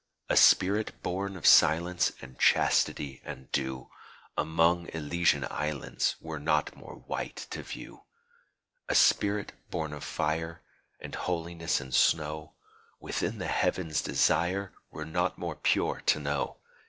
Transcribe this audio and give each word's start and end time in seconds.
A 0.29 0.35
spirit 0.35 0.93
born 1.03 1.37
of 1.37 1.45
silence 1.45 2.11
And 2.23 2.39
chastity 2.39 3.21
and 3.23 3.51
dew 3.51 3.91
Among 4.35 4.87
Elysian 4.89 5.45
islands 5.51 6.15
Were 6.19 6.39
not 6.39 6.75
more 6.75 6.95
white 6.95 7.45
to 7.51 7.61
view. 7.61 8.05
A 8.89 8.95
spirit 8.95 9.53
born 9.69 9.93
of 9.93 10.03
fire 10.03 10.63
And 10.99 11.13
holiness 11.13 11.79
and 11.79 11.93
snow 11.93 12.53
Within 12.99 13.37
the 13.37 13.45
Heavens' 13.45 14.01
desire, 14.01 14.73
Were 14.89 15.05
not 15.05 15.37
more 15.37 15.55
pure 15.55 16.01
to 16.07 16.19
know. 16.19 16.57